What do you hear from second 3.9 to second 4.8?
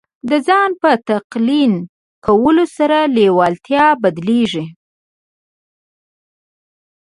بدلېږي